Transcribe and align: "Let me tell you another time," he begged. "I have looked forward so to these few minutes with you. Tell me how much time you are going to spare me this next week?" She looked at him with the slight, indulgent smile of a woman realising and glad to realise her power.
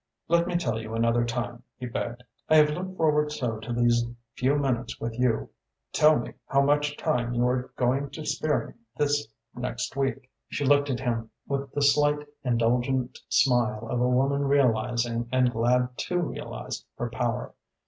"Let 0.27 0.47
me 0.47 0.55
tell 0.57 0.81
you 0.81 0.95
another 0.95 1.23
time," 1.23 1.61
he 1.77 1.85
begged. 1.85 2.23
"I 2.49 2.55
have 2.55 2.71
looked 2.71 2.97
forward 2.97 3.31
so 3.31 3.59
to 3.59 3.71
these 3.71 4.03
few 4.33 4.55
minutes 4.57 4.99
with 4.99 5.13
you. 5.19 5.51
Tell 5.93 6.17
me 6.17 6.33
how 6.47 6.63
much 6.63 6.97
time 6.97 7.35
you 7.35 7.45
are 7.47 7.71
going 7.77 8.09
to 8.09 8.25
spare 8.25 8.65
me 8.69 8.73
this 8.97 9.27
next 9.53 9.95
week?" 9.95 10.27
She 10.49 10.65
looked 10.65 10.89
at 10.89 11.01
him 11.01 11.29
with 11.47 11.71
the 11.73 11.83
slight, 11.83 12.25
indulgent 12.43 13.19
smile 13.29 13.87
of 13.91 14.01
a 14.01 14.09
woman 14.09 14.45
realising 14.47 15.29
and 15.31 15.51
glad 15.51 15.89
to 15.97 16.17
realise 16.19 16.83
her 16.97 17.11
power. 17.11 17.53